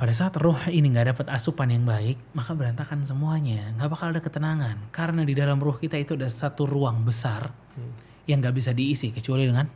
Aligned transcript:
pada 0.00 0.16
saat 0.16 0.32
roh 0.40 0.56
ini 0.72 0.96
nggak 0.96 1.12
dapat 1.12 1.26
asupan 1.28 1.68
yang 1.68 1.84
baik, 1.84 2.16
maka 2.32 2.56
berantakan 2.56 3.04
semuanya. 3.04 3.68
Nggak 3.76 3.88
bakal 3.92 4.06
ada 4.16 4.24
ketenangan. 4.24 4.76
Karena 4.88 5.28
di 5.28 5.36
dalam 5.36 5.60
roh 5.60 5.76
kita 5.76 6.00
itu 6.00 6.16
ada 6.16 6.32
satu 6.32 6.64
ruang 6.64 7.04
besar 7.04 7.52
yang 8.24 8.40
nggak 8.40 8.56
bisa 8.56 8.72
diisi 8.72 9.12
kecuali 9.12 9.44
dengan 9.44 9.68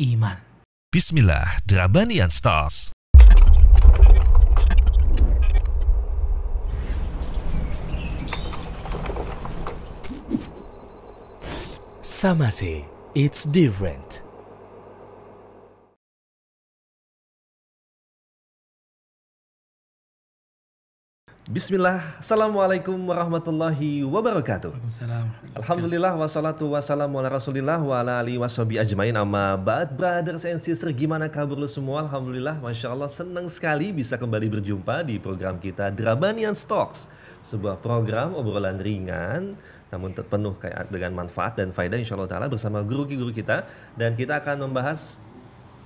iman. 0.00 0.64
Bismillah, 0.88 1.60
Drabanian 1.68 2.32
Stars. 2.32 2.96
Samase, 12.00 12.88
it's 13.12 13.44
different. 13.44 14.24
Bismillah, 21.48 22.20
Assalamualaikum 22.20 22.92
warahmatullahi 23.08 24.04
wabarakatuh. 24.04 24.68
Waalaikumsalam. 24.68 25.56
Alhamdulillah 25.56 26.12
wassalatu 26.20 26.68
wassalamu 26.76 27.24
ala 27.24 27.32
rasulillah 27.40 27.80
wa 27.80 28.04
ala 28.04 28.20
alihi 28.20 28.36
washabi 28.36 28.76
ajmain. 28.76 29.16
Amma 29.16 29.56
ba'd 29.56 29.96
brothers 29.96 30.44
and 30.44 30.60
sisters 30.60 30.92
gimana 30.92 31.24
kabar 31.24 31.56
lu 31.56 31.64
semua? 31.64 32.04
Alhamdulillah 32.04 32.60
Masya 32.60 32.92
Allah 32.92 33.08
senang 33.08 33.48
sekali 33.48 33.96
bisa 33.96 34.20
kembali 34.20 34.60
berjumpa 34.60 35.08
di 35.08 35.16
program 35.16 35.56
kita 35.56 35.88
Drabanian 35.88 36.52
Stocks. 36.52 37.08
Sebuah 37.40 37.80
program 37.80 38.36
obrolan 38.36 38.76
ringan 38.76 39.56
namun 39.88 40.12
penuh 40.12 40.52
kayak 40.60 40.92
dengan 40.92 41.16
manfaat 41.16 41.56
dan 41.56 41.72
faedah 41.72 41.96
insya 41.96 42.12
Allah 42.20 42.28
ta'ala 42.28 42.52
bersama 42.52 42.84
guru-guru 42.84 43.32
kita. 43.32 43.64
Dan 43.96 44.20
kita 44.20 44.44
akan 44.44 44.68
membahas 44.68 45.16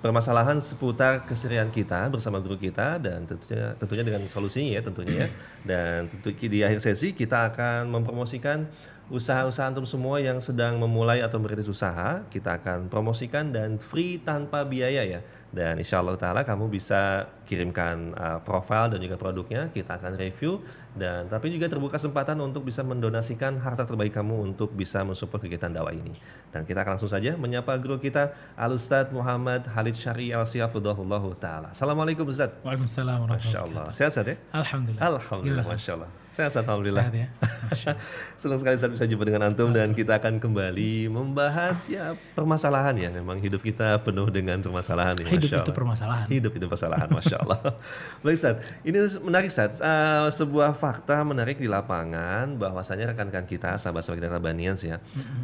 permasalahan 0.02 0.58
seputar 0.58 1.22
keserian 1.24 1.70
kita 1.70 2.10
bersama 2.10 2.42
guru 2.42 2.58
kita 2.58 2.98
dan 2.98 3.22
tentunya 3.22 3.78
tentunya 3.78 4.02
dengan 4.02 4.22
solusinya 4.26 4.70
ya 4.74 4.82
tentunya 4.82 5.14
ya. 5.14 5.28
Dan 5.62 6.10
tentu 6.10 6.34
di 6.34 6.58
akhir 6.66 6.82
sesi 6.82 7.14
kita 7.14 7.54
akan 7.54 7.86
mempromosikan 7.86 8.66
usaha-usaha 9.10 9.66
antum 9.66 9.82
semua 9.88 10.22
yang 10.22 10.38
sedang 10.38 10.78
memulai 10.78 11.24
atau 11.24 11.42
merintis 11.42 11.66
usaha 11.66 12.22
kita 12.30 12.62
akan 12.62 12.86
promosikan 12.86 13.50
dan 13.50 13.80
free 13.80 14.22
tanpa 14.22 14.62
biaya 14.62 15.02
ya. 15.02 15.20
Dan 15.52 15.76
insya 15.76 16.00
Allah 16.00 16.16
taala 16.16 16.48
kamu 16.48 16.72
bisa 16.72 17.28
kirimkan 17.44 18.16
uh, 18.16 18.40
profil 18.40 18.88
dan 18.88 18.98
juga 19.04 19.20
produknya 19.20 19.68
kita 19.68 20.00
akan 20.00 20.16
review. 20.16 20.64
Dan 20.96 21.28
tapi 21.28 21.52
juga 21.52 21.68
terbuka 21.68 22.00
kesempatan 22.00 22.40
untuk 22.40 22.64
bisa 22.64 22.80
mendonasikan 22.80 23.60
harta 23.60 23.84
terbaik 23.84 24.16
kamu 24.16 24.48
untuk 24.48 24.72
bisa 24.72 25.04
mensupport 25.04 25.44
kegiatan 25.44 25.68
dakwah 25.68 25.92
ini. 25.92 26.16
Dan 26.48 26.64
kita 26.64 26.80
akan 26.80 26.96
langsung 26.96 27.12
saja 27.12 27.36
menyapa 27.36 27.76
guru 27.76 28.00
kita 28.00 28.32
Al 28.56 28.72
Ustadz 28.72 29.12
Muhammad 29.12 29.68
Halid 29.68 29.92
Syari 29.92 30.32
Al 30.32 30.48
Siyafudullah 30.48 31.20
taala 31.36 31.68
Assalamualaikum 31.76 32.24
Ustadz. 32.24 32.64
Waalaikumsalam 32.64 33.28
Masya 33.28 33.58
Allah. 33.60 33.92
sehat 33.92 34.16
sehat 34.16 34.32
ya? 34.32 34.36
Alhamdulillah. 34.56 35.04
Alhamdulillah? 35.04 35.66
Masya 35.68 35.92
Allah 36.00 36.10
sehat 36.32 36.56
Alhamdulillah 36.58 37.08
Sehat 37.08 37.14
ya. 37.14 37.28
Senang 38.40 38.58
sekali 38.58 38.76
saat 38.76 38.92
bisa 38.92 39.04
jumpa 39.04 39.24
dengan 39.24 39.48
antum 39.48 39.68
dan 39.70 39.92
kita 39.92 40.16
akan 40.16 40.40
kembali 40.40 41.06
membahas 41.08 41.86
ya 41.86 42.16
permasalahan 42.32 42.96
ya. 42.96 43.08
Memang 43.08 43.38
hidup 43.38 43.60
kita 43.60 44.00
penuh 44.00 44.28
dengan 44.28 44.58
permasalahan 44.58 45.20
ya. 45.20 45.28
Hidup 45.28 45.48
Masya 45.48 45.58
itu 45.62 45.72
permasalahan. 45.72 46.26
Hidup 46.28 46.52
itu 46.56 46.64
permasalahan, 46.64 47.08
masya 47.08 47.36
Allah. 47.40 47.58
Baik 48.24 48.36
Ustaz, 48.36 48.56
ini 48.82 48.96
menarik 49.20 49.48
Ustaz. 49.48 49.78
Eh, 49.78 50.26
sebuah 50.32 50.72
fakta 50.72 51.20
menarik 51.22 51.60
di 51.60 51.68
lapangan 51.68 52.56
bahwasanya 52.56 53.12
rekan-rekan 53.12 53.44
kita, 53.44 53.76
sahabat-sahabat 53.76 54.18
kita 54.20 54.28
Rabanians 54.32 54.80
ya, 54.82 54.96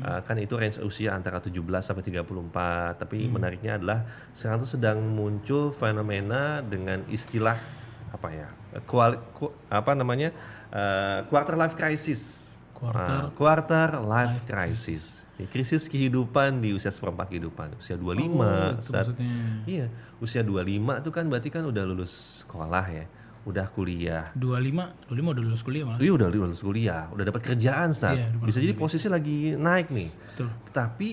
eh, 0.04 0.20
kan 0.24 0.36
itu 0.40 0.56
range 0.56 0.80
usia 0.80 1.12
antara 1.12 1.38
17 1.38 1.84
sampai 1.84 2.02
34. 2.02 2.96
Tapi 2.98 3.28
menariknya 3.28 3.76
adalah 3.76 4.08
sekarang 4.32 4.64
itu 4.64 4.68
sedang 4.74 4.98
muncul 5.04 5.70
fenomena 5.70 6.64
dengan 6.64 7.04
istilah 7.08 7.56
apa 8.08 8.28
ya, 8.32 8.48
kuali- 8.88 9.20
ku- 9.36 9.52
apa 9.68 9.92
namanya, 9.92 10.32
eh, 10.70 11.18
quarter 11.26 11.54
life 11.54 11.74
crisis. 11.74 12.46
Quarter 12.72 13.02
Ah, 13.10 13.28
quarter 13.32 13.88
life 13.98 14.44
crisis. 14.44 15.26
Ya, 15.34 15.46
krisis 15.46 15.86
kehidupan 15.86 16.58
di 16.58 16.74
usia 16.74 16.90
seperempat 16.90 17.30
kehidupan, 17.30 17.78
usia 17.78 17.94
25. 17.94 18.42
Oh, 18.42 18.74
itu 18.74 18.90
saat- 18.90 19.06
maksudnya. 19.10 19.34
Iya, 19.64 19.86
usia 20.18 20.42
25 20.42 20.98
itu 20.98 21.10
kan 21.10 21.24
berarti 21.26 21.48
kan 21.48 21.62
udah 21.62 21.82
lulus 21.84 22.42
sekolah 22.42 22.84
ya, 22.86 23.06
udah 23.44 23.66
kuliah. 23.70 24.34
25, 24.34 24.94
25 25.06 25.30
udah 25.30 25.42
lulus 25.42 25.62
kuliah 25.62 25.84
malah. 25.86 25.98
Iya 25.98 26.12
udah 26.12 26.28
lulus 26.28 26.58
kuliah, 26.58 27.02
udah 27.10 27.24
dapat 27.24 27.42
kerjaan 27.44 27.90
saat. 27.90 28.18
Iya, 28.18 28.34
Bisa 28.34 28.58
jadi 28.58 28.74
posisi 28.74 29.06
lagi 29.06 29.54
naik 29.54 29.90
nih. 29.90 30.10
Betul. 30.10 30.48
Tapi 30.68 31.08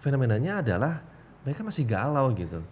fenomenanya 0.00 0.64
adalah 0.64 1.04
mereka 1.44 1.60
masih 1.60 1.84
galau 1.84 2.32
gitu. 2.32 2.64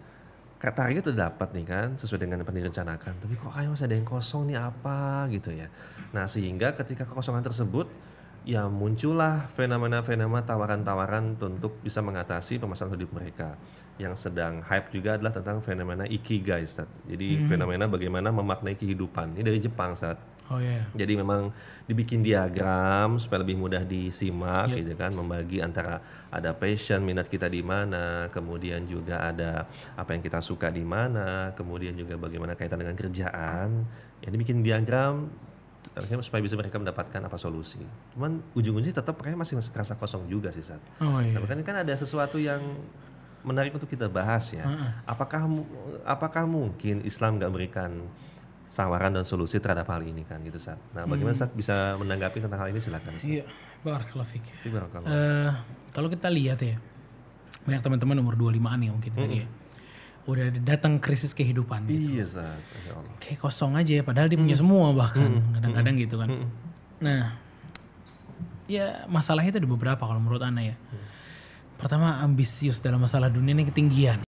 Kayak 0.64 0.80
target 0.80 1.04
udah 1.12 1.28
dapat 1.28 1.48
nih 1.52 1.66
kan 1.68 1.88
sesuai 2.00 2.24
dengan 2.24 2.40
yang 2.40 2.48
direncanakan, 2.48 3.20
tapi 3.20 3.36
kok 3.36 3.52
kayak 3.52 3.68
masih 3.68 3.84
ada 3.84 3.96
yang 4.00 4.08
kosong 4.08 4.48
nih 4.48 4.56
apa 4.56 5.28
gitu 5.28 5.52
ya. 5.52 5.68
Nah, 6.16 6.24
sehingga 6.24 6.72
ketika 6.72 7.04
kekosongan 7.04 7.44
tersebut 7.44 7.84
ya 8.48 8.64
muncullah 8.72 9.52
fenomena-fenomena 9.60 10.40
tawaran-tawaran 10.40 11.36
untuk 11.36 11.84
bisa 11.84 12.00
mengatasi 12.00 12.56
permasalahan 12.56 12.96
hidup 12.96 13.12
mereka. 13.12 13.60
Yang 14.00 14.24
sedang 14.24 14.64
hype 14.64 14.88
juga 14.88 15.20
adalah 15.20 15.36
tentang 15.36 15.60
fenomena 15.60 16.08
ikigai, 16.08 16.64
Ustaz. 16.64 16.88
Jadi 17.04 17.44
fenomena 17.44 17.84
bagaimana 17.84 18.32
memaknai 18.32 18.80
kehidupan. 18.80 19.36
Ini 19.36 19.44
dari 19.44 19.60
Jepang, 19.60 19.92
Ustaz. 19.92 20.16
Oh 20.52 20.60
iya. 20.60 20.84
Jadi 20.92 21.16
memang 21.16 21.48
dibikin 21.88 22.20
diagram 22.20 23.16
supaya 23.16 23.40
lebih 23.40 23.56
mudah 23.56 23.80
disimak 23.80 24.68
Yep. 24.70 24.76
gitu 24.76 24.92
kan, 24.92 25.10
membagi 25.10 25.64
antara 25.64 26.04
ada 26.28 26.52
passion 26.52 27.00
minat 27.00 27.32
kita 27.32 27.48
di 27.48 27.64
mana, 27.64 28.28
kemudian 28.28 28.84
juga 28.84 29.24
ada 29.24 29.64
apa 29.96 30.12
yang 30.12 30.20
kita 30.20 30.44
suka 30.44 30.68
di 30.68 30.84
mana, 30.84 31.56
kemudian 31.56 31.96
juga 31.96 32.20
bagaimana 32.20 32.52
kaitan 32.52 32.76
dengan 32.76 32.92
kerjaan. 32.92 33.88
Ya 34.20 34.28
dibikin 34.28 34.60
diagram 34.60 35.32
akhirnya 35.94 36.20
supaya 36.26 36.42
bisa 36.42 36.60
mereka 36.60 36.76
mendapatkan 36.76 37.20
apa 37.24 37.36
solusi. 37.38 37.80
Cuman 38.12 38.42
ujung-ujungnya 38.52 39.00
tetap 39.00 39.14
mereka 39.16 39.40
masih 39.40 39.60
terasa 39.70 39.94
kosong 39.94 40.28
juga 40.28 40.52
sih 40.52 40.60
Sat. 40.60 40.80
Oh 41.00 41.24
iya. 41.24 41.40
Nah, 41.40 41.64
kan 41.64 41.76
ada 41.86 41.94
sesuatu 41.96 42.36
yang 42.36 42.60
menarik 43.44 43.72
untuk 43.76 43.88
kita 43.88 44.08
bahas 44.08 44.50
ya. 44.52 44.64
Heeh. 44.64 44.90
Apakah 45.04 45.44
mu- 45.48 45.68
apakah 46.02 46.44
mungkin 46.44 47.00
Islam 47.04 47.36
nggak 47.40 47.48
memberikan 47.52 47.90
tawaran 48.74 49.14
dan 49.14 49.22
solusi 49.22 49.62
terhadap 49.62 49.86
hal 49.86 50.02
ini 50.02 50.26
kan 50.26 50.42
gitu 50.42 50.58
Sat. 50.58 50.76
Nah, 50.92 51.06
bagaimana 51.06 51.38
Sat 51.38 51.54
bisa 51.54 51.94
menanggapi 51.94 52.42
tentang 52.42 52.58
hal 52.58 52.68
ini 52.74 52.82
silakan 52.82 53.14
Sat. 53.16 53.30
Iya, 53.30 53.46
barakallahu 53.86 54.28
fik. 54.34 54.44
Barakallah. 54.68 55.08
Eh, 55.08 55.50
kalau 55.94 56.10
kita 56.10 56.26
lihat 56.26 56.58
ya, 56.58 56.76
banyak 57.64 57.80
teman-teman 57.80 58.18
umur 58.18 58.34
25-an 58.34 58.78
ya 58.82 58.90
mungkin 58.90 59.12
tadi 59.14 59.36
ya. 59.40 59.48
Udah 60.26 60.50
datang 60.64 60.98
krisis 60.98 61.30
kehidupan 61.32 61.86
gitu. 61.86 62.18
Iya 62.18 62.24
Sat. 62.26 62.58
Masya 62.58 62.92
Allah. 62.98 63.14
Kayak 63.22 63.38
kosong 63.38 63.72
aja 63.78 63.92
ya, 63.94 64.02
padahal 64.02 64.26
dia 64.26 64.38
punya 64.42 64.58
semua 64.58 64.90
bahkan 64.90 65.38
kadang-kadang 65.54 65.94
gitu 65.94 66.18
kan. 66.18 66.28
Nah, 66.98 67.38
ya 68.66 69.06
masalahnya 69.06 69.54
itu 69.54 69.60
ada 69.62 69.70
beberapa 69.70 70.02
kalau 70.02 70.18
menurut 70.18 70.42
Ana 70.42 70.74
ya. 70.74 70.76
Pertama 71.78 72.18
ambisius 72.22 72.82
dalam 72.82 72.98
masalah 73.02 73.30
dunia 73.30 73.54
ini 73.54 73.70
ketinggian. 73.70 74.26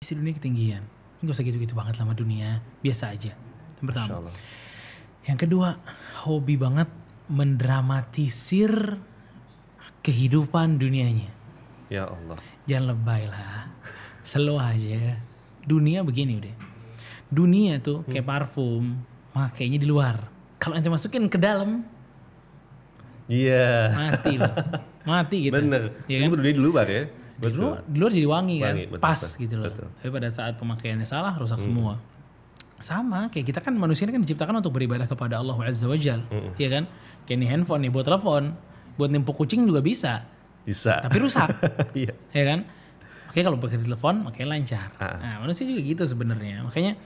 Ambisi 0.00 0.12
dunia 0.16 0.34
ketinggian. 0.36 0.84
Ini 1.20 1.28
gak 1.28 1.36
usah 1.36 1.44
gitu-gitu 1.44 1.76
banget 1.76 2.00
sama 2.00 2.16
dunia, 2.16 2.64
biasa 2.80 3.12
aja. 3.12 3.36
Yang 3.76 3.86
pertama. 3.92 4.32
Yang 5.28 5.38
kedua, 5.44 5.68
hobi 6.24 6.56
banget 6.56 6.88
mendramatisir 7.28 8.96
kehidupan 10.00 10.80
dunianya. 10.80 11.28
Ya 11.92 12.08
Allah. 12.08 12.40
Jangan 12.64 12.96
lebay 12.96 13.28
lah. 13.28 13.68
Slow 14.24 14.56
aja. 14.56 15.20
Dunia 15.68 16.00
begini 16.00 16.40
udah. 16.40 16.56
Dunia 17.28 17.84
tuh 17.84 18.00
kayak 18.08 18.24
parfum, 18.24 19.04
makainya 19.36 19.76
di 19.76 19.84
luar. 19.84 20.24
Kalau 20.56 20.72
ente 20.72 20.88
masukin 20.88 21.28
ke 21.28 21.36
dalam, 21.36 21.84
Iya. 23.28 23.92
mati 23.92 24.34
loh. 24.40 24.54
Mati 25.04 25.36
gitu. 25.46 25.54
Bener. 25.54 25.94
Ini 26.08 26.26
kan? 26.26 26.32
dunia 26.32 26.54
di 26.56 26.62
luar 26.64 26.86
ya. 26.88 27.04
Di 27.40 27.56
luar, 27.56 27.80
di 27.88 27.96
luar 27.96 28.12
jadi 28.12 28.28
wangi 28.28 28.56
kan, 28.60 28.74
Wangi, 28.76 28.86
betul, 28.92 29.00
pas 29.00 29.20
betul, 29.20 29.40
gitu 29.40 29.54
loh. 29.56 29.66
betul. 29.72 29.88
Tapi 29.96 30.10
pada 30.12 30.28
saat 30.28 30.52
pemakaiannya 30.60 31.08
salah, 31.08 31.32
rusak 31.40 31.58
semua. 31.64 31.96
Sama, 32.80 33.28
kayak 33.32 33.48
kita 33.52 33.60
kan 33.64 33.76
manusia 33.76 34.04
ini 34.08 34.16
kan 34.16 34.22
diciptakan 34.24 34.60
untuk 34.60 34.72
beribadah 34.72 35.04
kepada 35.08 35.40
Allah 35.40 35.56
Azza 35.64 35.88
wa 35.88 35.96
Jal. 35.96 36.20
Iya 36.56 36.68
kan? 36.68 36.84
Kayak 37.24 37.36
ini 37.40 37.46
handphone 37.48 37.80
nih, 37.88 37.92
buat 37.92 38.04
telepon. 38.04 38.52
Buat 38.96 39.10
nimpuk 39.12 39.36
kucing 39.36 39.64
juga 39.64 39.80
bisa. 39.80 40.24
Bisa. 40.64 41.00
Tapi 41.00 41.16
rusak. 41.20 41.48
Iya. 41.96 42.12
ya 42.36 42.44
kan? 42.44 42.60
Oke 43.30 43.46
kalau 43.46 43.56
pakai 43.62 43.78
telepon 43.80 44.26
makanya 44.26 44.48
lancar. 44.58 44.90
Ah. 44.98 45.16
Nah 45.22 45.34
manusia 45.46 45.62
juga 45.62 45.80
gitu 45.80 46.02
sebenarnya. 46.02 46.66
Makanya 46.66 46.98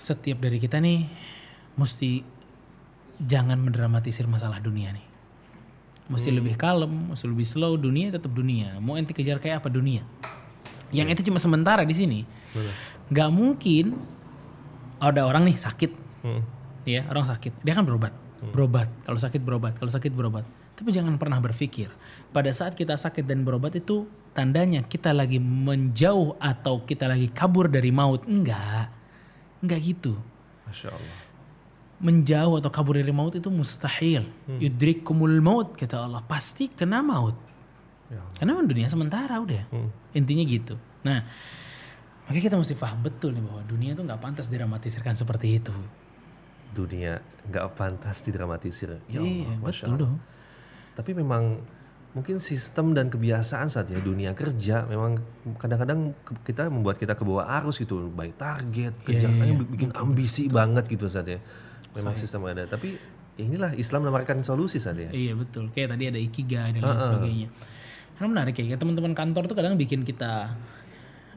setiap 0.00 0.40
dari 0.40 0.56
kita 0.56 0.80
nih 0.80 1.04
mesti 1.76 2.22
jangan 3.20 3.58
mendramatisir 3.60 4.24
masalah 4.24 4.62
dunia 4.62 4.94
nih. 4.94 5.04
Mesti 6.08 6.32
Hmm. 6.32 6.36
lebih 6.40 6.54
kalem, 6.56 7.12
mesti 7.12 7.28
lebih 7.28 7.44
slow. 7.44 7.76
Dunia 7.76 8.08
tetap 8.08 8.32
dunia. 8.32 8.80
Mau 8.80 8.96
ente 8.96 9.12
kejar 9.12 9.36
kayak 9.36 9.60
apa 9.60 9.68
dunia? 9.68 10.02
Yang 10.88 11.06
Iya. 11.08 11.14
itu 11.20 11.22
cuma 11.28 11.36
sementara 11.36 11.84
di 11.84 11.92
sini. 11.92 12.24
Gak 13.12 13.28
mungkin 13.28 13.92
ada 14.98 15.28
orang 15.28 15.44
nih 15.44 15.60
sakit, 15.60 15.92
Hmm. 16.24 16.42
ya 16.88 17.04
orang 17.12 17.28
sakit, 17.28 17.60
dia 17.60 17.76
kan 17.76 17.84
berobat, 17.84 18.16
berobat. 18.50 18.88
Kalau 19.04 19.20
sakit 19.20 19.40
berobat, 19.44 19.76
kalau 19.76 19.92
sakit 19.92 20.10
berobat. 20.10 20.48
Tapi 20.74 20.94
jangan 20.94 21.18
pernah 21.18 21.42
berpikir 21.42 21.90
pada 22.30 22.48
saat 22.54 22.72
kita 22.72 22.94
sakit 22.96 23.26
dan 23.26 23.42
berobat 23.42 23.74
itu 23.74 24.06
tandanya 24.32 24.86
kita 24.86 25.10
lagi 25.10 25.36
menjauh 25.42 26.38
atau 26.38 26.86
kita 26.86 27.10
lagi 27.10 27.28
kabur 27.34 27.68
dari 27.68 27.90
maut. 27.90 28.22
Enggak. 28.24 28.88
Nggak 29.60 29.80
gitu. 29.82 30.14
Masya 30.64 30.88
Allah. 30.94 31.27
Menjauh 31.98 32.62
atau 32.62 32.70
kabur 32.70 32.94
dari 32.94 33.10
maut 33.10 33.34
itu 33.34 33.50
mustahil. 33.50 34.26
Hmm. 34.46 34.58
Yudrikumul 34.62 35.42
maut 35.42 35.74
kata 35.74 36.06
Allah. 36.06 36.22
Pasti 36.22 36.70
kena 36.70 37.02
maut. 37.02 37.34
Ya. 38.08 38.22
Karena 38.38 38.62
dunia 38.62 38.86
sementara 38.86 39.36
udah. 39.42 39.66
Hmm. 39.74 39.90
Intinya 40.14 40.44
gitu. 40.46 40.74
Nah, 41.04 41.26
makanya 42.26 42.42
kita 42.52 42.56
mesti 42.56 42.74
paham 42.78 43.02
betul 43.02 43.34
nih 43.34 43.42
bahwa 43.44 43.62
dunia 43.66 43.90
itu 43.92 44.02
nggak 44.06 44.20
pantas 44.22 44.46
dramatisirkan 44.46 45.14
seperti 45.18 45.58
itu. 45.58 45.74
Dunia 46.72 47.18
nggak 47.50 47.66
pantas 47.74 48.22
didramatisir. 48.22 49.02
Ya 49.10 49.20
iya, 49.20 49.50
Allah, 49.58 49.62
betul 49.62 49.94
dong. 49.98 50.16
Tapi 50.94 51.10
memang 51.14 51.62
mungkin 52.16 52.40
sistem 52.40 52.96
dan 52.96 53.12
kebiasaan 53.12 53.68
saat 53.68 53.92
ya 53.92 54.00
dunia 54.00 54.32
kerja 54.32 54.88
memang 54.88 55.20
kadang-kadang 55.60 56.16
kita 56.40 56.66
membuat 56.72 56.96
kita 56.96 57.12
ke 57.12 57.22
bawah 57.22 57.44
arus 57.60 57.78
gitu 57.84 58.08
baik 58.08 58.34
target 58.40 58.96
kerja 59.04 59.28
kayaknya 59.28 59.54
iya. 59.54 59.60
bi- 59.60 59.70
bikin 59.76 59.90
ambisi 59.92 60.48
banget 60.48 60.88
gitu 60.88 61.04
saat 61.06 61.28
ya 61.28 61.38
memang 61.96 62.14
sistem 62.18 62.44
ada 62.48 62.68
tapi 62.68 62.98
ya 63.38 63.44
inilah 63.46 63.72
Islam 63.78 64.08
menawarkan 64.08 64.42
solusi 64.42 64.82
saat 64.82 64.98
ya 64.98 65.08
Iya 65.14 65.32
betul. 65.38 65.70
Kayak 65.70 65.94
tadi 65.94 66.04
ada 66.10 66.18
ikigai 66.18 66.74
dan 66.74 66.82
lain 66.82 66.98
sebagainya. 66.98 67.48
Karena 68.18 68.28
menarik 68.34 68.58
ya, 68.58 68.74
teman-teman 68.74 69.14
kantor 69.14 69.46
tuh 69.46 69.54
kadang 69.54 69.78
bikin 69.78 70.02
kita 70.02 70.58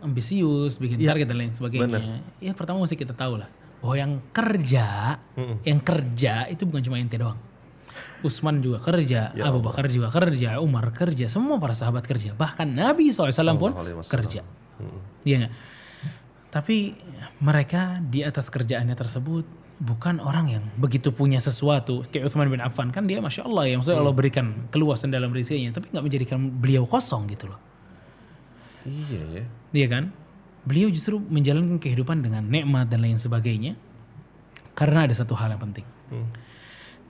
ambisius, 0.02 0.82
bikin 0.82 0.98
target 0.98 1.30
dan 1.30 1.38
lain 1.38 1.54
sebagainya. 1.54 2.26
Ya 2.42 2.58
pertama 2.58 2.82
mesti 2.82 2.98
kita 2.98 3.14
tahu 3.14 3.38
lah 3.38 3.50
bahwa 3.82 3.96
yang 3.98 4.14
kerja, 4.34 5.18
Mm-mm. 5.38 5.62
yang 5.66 5.80
kerja 5.82 6.46
itu 6.50 6.66
bukan 6.66 6.82
cuma 6.86 6.98
ente 7.02 7.18
doang. 7.18 7.38
Usman 8.22 8.62
juga 8.62 8.78
kerja, 8.82 9.34
Ya 9.34 9.50
Abu 9.50 9.66
Bakar 9.66 9.90
juga 9.90 10.14
kerja, 10.14 10.62
Umar 10.62 10.94
kerja, 10.94 11.26
semua 11.26 11.58
para 11.58 11.74
sahabat 11.74 12.06
kerja. 12.06 12.38
Bahkan 12.38 12.70
Nabi 12.70 13.10
SAW 13.10 13.34
pun 13.58 13.74
wasallam. 13.74 14.06
kerja. 14.06 14.42
Iya 15.26 15.36
nggak? 15.46 15.54
Tapi 16.54 16.94
mereka 17.42 17.98
di 18.02 18.22
atas 18.22 18.50
kerjaannya 18.54 18.94
tersebut 18.94 19.46
bukan 19.82 20.22
orang 20.22 20.46
yang 20.54 20.64
begitu 20.78 21.10
punya 21.10 21.42
sesuatu. 21.42 22.06
Kayak 22.14 22.30
Uthman 22.30 22.54
bin 22.54 22.62
Affan 22.62 22.94
kan 22.94 23.10
dia 23.10 23.18
masya 23.18 23.50
Allah 23.50 23.66
ya, 23.66 23.76
maksudnya 23.82 24.00
Allah 24.00 24.14
berikan 24.14 24.70
keluasan 24.70 25.10
dalam 25.10 25.34
rizkinya, 25.34 25.74
tapi 25.74 25.90
nggak 25.90 26.06
menjadikan 26.06 26.38
beliau 26.62 26.86
kosong 26.86 27.26
gitu 27.34 27.50
loh. 27.50 27.60
iya 28.86 29.42
ya 29.42 29.44
Iya 29.74 29.88
kan? 29.90 30.04
Beliau 30.62 30.94
justru 30.94 31.18
menjalankan 31.18 31.82
kehidupan 31.82 32.22
dengan 32.22 32.46
nikmat 32.46 32.86
dan 32.94 33.02
lain 33.02 33.18
sebagainya. 33.18 33.74
Karena 34.78 35.10
ada 35.10 35.14
satu 35.18 35.34
hal 35.34 35.58
yang 35.58 35.62
penting. 35.62 35.88
Hmm. 36.14 36.30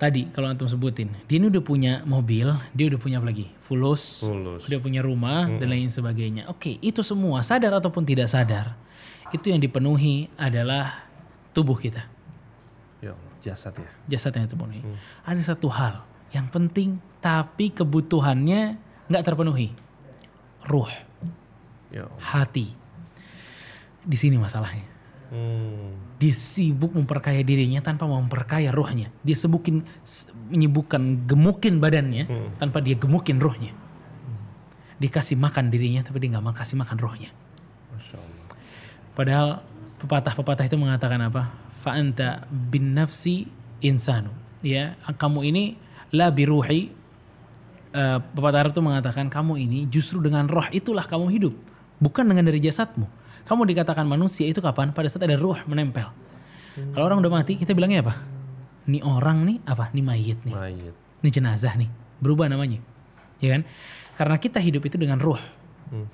Tadi 0.01 0.33
kalau 0.33 0.49
antum 0.49 0.65
sebutin, 0.65 1.13
dia 1.29 1.37
ini 1.37 1.53
udah 1.53 1.61
punya 1.61 2.01
mobil, 2.09 2.49
dia 2.73 2.85
udah 2.89 2.97
punya 2.97 3.21
apa 3.21 3.29
lagi? 3.29 3.53
Fulus, 3.61 4.25
Fulus. 4.25 4.65
udah 4.65 4.79
punya 4.81 5.05
rumah 5.05 5.45
dan 5.45 5.69
lain 5.69 5.93
sebagainya. 5.93 6.49
Oke, 6.49 6.81
itu 6.81 7.05
semua 7.05 7.45
sadar 7.45 7.77
ataupun 7.77 8.01
tidak 8.01 8.25
sadar, 8.25 8.73
itu 9.29 9.53
yang 9.53 9.61
dipenuhi 9.61 10.25
adalah 10.41 11.05
tubuh 11.53 11.77
kita, 11.77 12.09
jasad 13.41 13.73
ya 13.75 13.89
jasad 14.07 14.31
yang 14.37 14.47
terpenuhi. 14.47 14.85
Ada 15.25 15.53
satu 15.53 15.67
hal 15.67 16.05
yang 16.31 16.47
penting 16.47 17.01
tapi 17.19 17.73
kebutuhannya 17.75 18.77
nggak 19.11 19.23
terpenuhi, 19.27 19.75
ruh, 20.65 20.87
ya 21.91 22.07
Allah. 22.07 22.21
hati. 22.21 22.71
Di 24.01 24.17
sini 24.17 24.39
masalahnya. 24.39 24.87
Hmm. 25.31 25.95
Dia 26.19 26.35
sibuk 26.35 26.91
memperkaya 26.91 27.39
dirinya 27.43 27.79
tanpa 27.79 28.03
memperkaya 28.07 28.71
ruhnya. 28.71 29.11
Dia 29.23 29.35
sebukin 29.35 29.83
menyibukkan 30.51 31.27
gemukin 31.27 31.79
badannya 31.79 32.23
Hmm. 32.27 32.49
tanpa 32.59 32.79
dia 32.83 32.95
gemukin 32.95 33.39
ruhnya. 33.39 33.71
Dikasih 35.01 35.35
makan 35.39 35.67
dirinya 35.73 36.05
tapi 36.05 36.21
dia 36.21 36.35
nggak 36.37 36.45
mau 36.45 36.55
kasih 36.55 36.77
makan 36.79 36.97
ruhnya. 36.99 37.31
Allah 37.91 38.23
Padahal 39.11 39.47
pepatah-pepatah 40.01 40.65
itu 40.65 40.77
mengatakan 40.77 41.21
apa? 41.21 41.53
Fa'anta 41.85 42.49
bin 42.49 42.97
nafsi 42.97 43.45
insanu. 43.81 44.33
Ya, 44.61 44.97
kamu 45.05 45.45
ini 45.49 45.63
la 46.13 46.29
biruhi 46.29 46.89
eh, 47.93 48.17
pepatah 48.21 48.65
Arab 48.65 48.71
itu 48.73 48.81
mengatakan 48.81 49.29
kamu 49.29 49.53
ini 49.61 49.79
justru 49.89 50.21
dengan 50.21 50.45
roh 50.49 50.65
itulah 50.69 51.05
kamu 51.05 51.29
hidup, 51.33 51.53
bukan 52.01 52.25
dengan 52.25 52.45
dari 52.45 52.61
jasadmu. 52.61 53.05
Kamu 53.45 53.65
dikatakan 53.65 54.05
manusia 54.05 54.45
itu 54.45 54.61
kapan? 54.61 54.93
Pada 54.93 55.09
saat 55.09 55.25
ada 55.25 55.37
ruh 55.37 55.57
menempel. 55.65 56.07
Kalau 56.71 57.03
orang 57.03 57.19
udah 57.19 57.31
mati, 57.41 57.59
kita 57.59 57.75
bilangnya 57.75 57.99
apa? 57.99 58.15
Ini 58.87 59.03
orang 59.03 59.43
nih 59.43 59.57
apa? 59.67 59.91
Ini 59.91 60.01
mayit 60.01 60.39
nih. 60.47 60.55
mayit 60.55 60.93
Ini 61.19 61.29
jenazah 61.29 61.73
nih. 61.75 61.89
Berubah 62.23 62.47
namanya. 62.47 62.79
Ya 63.43 63.59
kan? 63.59 63.61
Karena 64.15 64.35
kita 64.39 64.61
hidup 64.61 64.87
itu 64.87 64.95
dengan 64.95 65.19
ruh. 65.19 65.41
Hmm. 65.91 66.07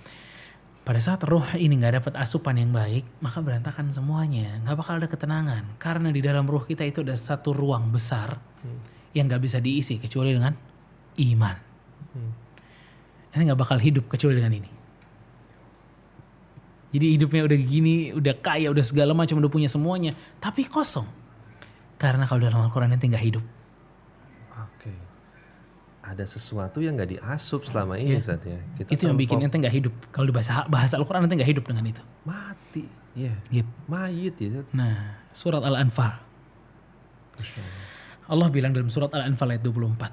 Pada 0.88 1.04
saat 1.04 1.20
roh 1.28 1.44
ini 1.60 1.84
nggak 1.84 2.00
dapat 2.00 2.14
asupan 2.16 2.56
yang 2.56 2.72
baik, 2.72 3.04
maka 3.20 3.44
berantakan 3.44 3.92
semuanya. 3.92 4.56
Nggak 4.64 4.76
bakal 4.80 4.94
ada 5.04 5.12
ketenangan. 5.12 5.64
Karena 5.76 6.16
di 6.16 6.24
dalam 6.24 6.48
ruh 6.48 6.64
kita 6.64 6.88
itu 6.88 7.04
ada 7.04 7.20
satu 7.20 7.52
ruang 7.52 7.92
besar 7.92 8.40
yang 9.12 9.28
nggak 9.28 9.44
bisa 9.44 9.60
diisi 9.60 10.00
kecuali 10.00 10.32
dengan 10.32 10.56
iman. 11.20 11.56
Hmm. 12.16 12.32
Ini 13.36 13.52
nggak 13.52 13.60
bakal 13.60 13.84
hidup 13.84 14.08
kecuali 14.08 14.40
dengan 14.40 14.64
ini. 14.64 14.72
Jadi 16.96 17.06
hidupnya 17.20 17.44
udah 17.44 17.60
gini, 17.60 17.96
udah 18.16 18.36
kaya, 18.40 18.72
udah 18.72 18.86
segala 18.88 19.12
macam, 19.12 19.44
udah 19.44 19.52
punya 19.52 19.68
semuanya, 19.68 20.16
tapi 20.40 20.72
kosong. 20.72 21.06
Karena 22.00 22.24
kalau 22.24 22.48
dalam 22.48 22.64
Al-Quran 22.64 22.96
ente 22.96 23.12
nggak 23.12 23.26
hidup. 23.28 23.44
Oke. 24.56 25.07
Ada 26.08 26.24
sesuatu 26.24 26.80
yang 26.80 26.96
nggak 26.96 27.20
diasup 27.20 27.68
selama 27.68 28.00
ini 28.00 28.16
Iya. 28.16 28.24
saat 28.24 28.44
ya. 28.48 28.56
Kita 28.80 28.90
itu 28.96 29.04
yang 29.12 29.20
bikin 29.20 29.44
ente 29.44 29.60
nggak 29.60 29.76
hidup. 29.76 29.94
Kalau 30.16 30.24
di 30.24 30.34
bahasa 30.34 30.64
bahasa 30.72 30.96
Al-Quran 30.96 31.28
ente 31.28 31.36
nggak 31.36 31.52
hidup 31.52 31.66
dengan 31.68 31.84
itu. 31.84 32.04
mati. 32.24 32.88
Iya. 33.12 33.36
Gitu. 33.52 33.72
Mayit 33.92 34.36
ya. 34.40 34.64
Nah, 34.72 35.20
surat 35.36 35.60
Al-Anfal. 35.60 36.16
Allah. 38.28 38.48
Bilang 38.48 38.72
dalam 38.72 38.88
surat 38.88 39.12
Al-Anfal 39.12 39.52
ayat 39.56 39.64
24. 39.64 40.12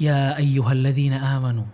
Ya 0.00 0.34
ayyuhalladzina 0.34 1.22
amanu. 1.38 1.66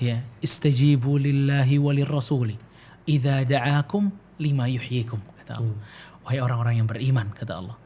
Ya, 0.00 0.24
istajibu 0.40 1.20
lillahi 1.20 1.76
walir 1.76 2.08
rasuli. 2.08 2.56
Idza 3.04 3.44
da'akum 3.44 4.08
lima 4.40 4.64
yuhyikum. 4.66 5.20
Kata 5.44 5.60
Allah. 5.60 5.76
Wahai 6.24 6.40
orang-orang 6.40 6.74
yang 6.80 6.88
beriman, 6.88 7.28
kata 7.36 7.60
Allah. 7.60 7.76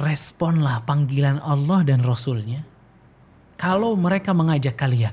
Responlah 0.00 0.80
panggilan 0.88 1.42
Allah 1.44 1.84
dan 1.84 2.00
Rasulnya. 2.00 2.64
Kalau 3.60 3.92
mereka 3.92 4.32
mengajak 4.32 4.72
kalian. 4.80 5.12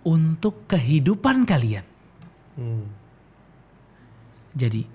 Untuk 0.00 0.64
kehidupan 0.64 1.44
kalian. 1.44 1.84
Hmm. 2.56 2.88
Jadi 4.56 4.88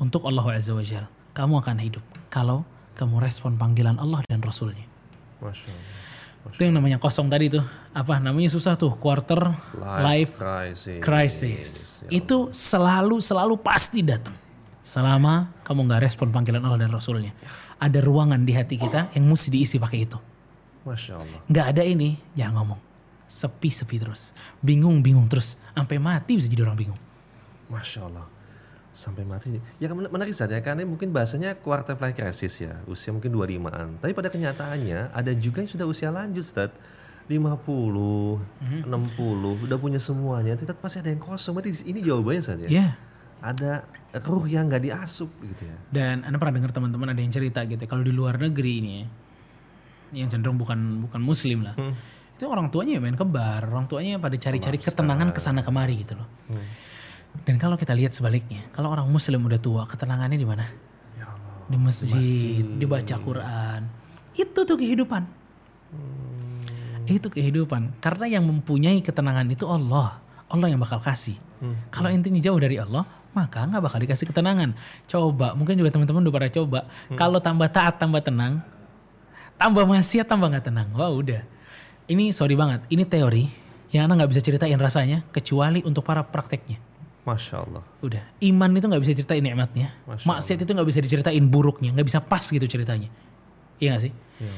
untuk 0.00 0.24
Allah 0.24 0.56
Azza 0.56 0.72
wa 0.72 0.80
Jal, 0.80 1.04
kamu 1.36 1.60
akan 1.60 1.76
hidup 1.84 2.04
kalau 2.32 2.64
kamu 2.96 3.20
respon 3.20 3.60
panggilan 3.60 4.00
Allah 4.00 4.24
dan 4.24 4.40
Rasulnya. 4.40 4.88
Masya 5.44 5.68
Allah. 5.68 6.54
Itu 6.54 6.60
yang 6.64 6.76
namanya 6.76 6.96
kosong 6.96 7.28
tadi 7.28 7.52
tuh. 7.52 7.64
Apa 7.92 8.20
namanya 8.20 8.48
susah 8.48 8.76
tuh 8.76 8.96
quarter 8.96 9.40
life, 9.76 10.40
crisis. 10.40 11.00
crisis. 11.00 11.68
Ya 12.08 12.20
Itu 12.20 12.52
selalu 12.52 13.20
selalu 13.20 13.60
pasti 13.60 14.00
datang. 14.00 14.36
Selama 14.84 15.52
kamu 15.64 15.88
nggak 15.88 16.02
respon 16.08 16.28
panggilan 16.32 16.64
Allah 16.64 16.84
dan 16.84 16.92
Rasulnya. 16.92 17.32
Ada 17.80 18.00
ruangan 18.00 18.44
di 18.44 18.52
hati 18.52 18.76
kita 18.76 19.12
yang 19.16 19.24
mesti 19.28 19.48
diisi 19.48 19.76
pakai 19.80 19.98
itu. 20.04 20.16
Masya 20.84 21.14
Allah. 21.16 21.40
Nggak 21.48 21.66
ada 21.74 21.82
ini, 21.82 22.20
jangan 22.36 22.54
ngomong. 22.60 22.80
Sepi-sepi 23.24 23.96
terus. 23.98 24.30
Bingung-bingung 24.60 25.26
terus. 25.26 25.56
Sampai 25.72 25.96
mati 25.96 26.36
bisa 26.36 26.46
jadi 26.46 26.62
orang 26.62 26.76
bingung. 26.76 27.00
Masya 27.72 28.00
Allah. 28.04 28.26
Sampai 28.94 29.26
mati. 29.26 29.58
Ya 29.82 29.90
kan 29.90 29.98
menarik 29.98 30.36
saja 30.36 30.54
karena 30.62 30.86
mungkin 30.86 31.10
bahasanya 31.10 31.56
quarter 31.58 31.98
life 31.98 32.14
crisis 32.14 32.62
ya. 32.62 32.78
Usia 32.86 33.10
mungkin 33.10 33.32
25-an. 33.32 33.98
Tapi 33.98 34.12
pada 34.14 34.30
kenyataannya 34.30 35.10
ada 35.10 35.32
juga 35.34 35.64
yang 35.64 35.70
sudah 35.72 35.86
usia 35.88 36.14
lanjut 36.14 36.44
Ustaz. 36.44 36.70
50, 37.24 38.36
Mhm. 38.60 38.84
60, 38.84 39.56
udah 39.64 39.78
punya 39.80 39.96
semuanya. 39.98 40.54
Tetap 40.54 40.78
masih 40.78 41.00
ada 41.00 41.10
yang 41.10 41.24
kosong. 41.24 41.56
Berarti 41.56 41.80
ini 41.88 42.04
jawabannya 42.04 42.44
saja. 42.44 42.66
Ya. 42.68 43.00
Ada 43.40 43.88
ruh 44.24 44.44
yang 44.44 44.68
nggak 44.68 44.84
diasup 44.84 45.32
gitu 45.40 45.64
ya. 45.64 45.76
Dan 45.88 46.22
Anda 46.22 46.36
pernah 46.36 46.60
dengar 46.60 46.72
teman-teman 46.72 47.12
ada 47.12 47.20
yang 47.20 47.32
cerita 47.32 47.64
gitu, 47.64 47.80
kalau 47.84 48.04
di 48.04 48.12
luar 48.12 48.36
negeri 48.36 48.72
ini 48.80 48.92
ya, 49.00 49.06
yang 50.14 50.30
cenderung 50.30 50.56
bukan 50.56 51.04
bukan 51.10 51.20
muslim 51.20 51.66
lah. 51.66 51.74
Hmm. 51.76 51.94
Itu 52.34 52.50
orang 52.50 52.70
tuanya 52.70 52.98
ya 52.98 53.00
main 53.02 53.14
ke 53.14 53.26
bar, 53.26 53.62
orang 53.66 53.86
tuanya 53.86 54.18
pada 54.18 54.34
cari-cari 54.34 54.78
ketenangan 54.78 55.30
ke 55.30 55.40
sana 55.42 55.62
kemari 55.62 56.02
gitu 56.02 56.18
loh. 56.18 56.28
Hmm. 56.50 56.66
Dan 57.42 57.58
kalau 57.58 57.74
kita 57.74 57.94
lihat 57.94 58.14
sebaliknya, 58.14 58.62
kalau 58.70 58.94
orang 58.94 59.10
muslim 59.10 59.42
udah 59.42 59.58
tua, 59.58 59.82
ketenangannya 59.90 60.38
di 60.38 60.46
mana? 60.46 60.66
Ya 61.18 61.26
Allah. 61.26 61.66
Di 61.66 61.76
masjid, 61.78 62.62
dibaca 62.78 63.16
Quran. 63.18 63.80
Itu 64.34 64.62
tuh 64.62 64.78
kehidupan. 64.78 65.22
Hmm. 65.94 67.06
Itu 67.10 67.30
kehidupan. 67.30 67.98
Karena 67.98 68.38
yang 68.38 68.46
mempunyai 68.46 69.02
ketenangan 69.02 69.46
itu 69.50 69.66
Allah. 69.66 70.22
Allah 70.50 70.66
yang 70.70 70.78
bakal 70.78 71.02
kasih. 71.02 71.34
Hmm. 71.58 71.74
Kalau 71.90 72.10
intinya 72.10 72.38
jauh 72.38 72.58
dari 72.58 72.78
Allah, 72.78 73.02
maka 73.34 73.66
nggak 73.66 73.82
bakal 73.82 73.98
dikasih 73.98 74.30
ketenangan. 74.30 74.78
Coba, 75.10 75.58
mungkin 75.58 75.74
juga 75.74 75.90
teman-teman 75.90 76.22
udah 76.22 76.34
pada 76.34 76.50
coba. 76.54 76.80
Kalau 77.18 77.42
tambah 77.42 77.66
taat, 77.70 77.98
tambah 77.98 78.22
tenang. 78.22 78.62
Tambah 79.56 79.84
maksiat, 79.86 80.26
tambah 80.26 80.50
nggak 80.50 80.64
tenang. 80.68 80.88
Wah 80.94 81.10
udah. 81.10 81.42
Ini 82.10 82.34
sorry 82.34 82.58
banget. 82.58 82.84
Ini 82.92 83.08
teori 83.08 83.48
yang 83.94 84.10
anak 84.10 84.24
nggak 84.24 84.30
bisa 84.34 84.42
ceritain 84.42 84.76
rasanya 84.76 85.22
kecuali 85.30 85.80
untuk 85.86 86.02
para 86.02 86.20
prakteknya. 86.26 86.82
Masya 87.24 87.56
Allah. 87.64 87.82
Udah, 88.04 88.20
iman 88.44 88.68
itu 88.76 88.84
nggak 88.84 89.00
bisa 89.00 89.12
ceritain 89.16 89.40
nikmatnya. 89.40 89.96
Maksiat 90.04 90.60
itu 90.60 90.70
nggak 90.76 90.88
bisa 90.92 91.00
diceritain 91.00 91.44
buruknya, 91.48 91.96
nggak 91.96 92.04
bisa 92.04 92.20
pas 92.20 92.44
gitu 92.44 92.66
ceritanya. 92.68 93.08
Iya 93.80 93.96
gak 93.96 94.02
sih? 94.06 94.12
Ya. 94.38 94.52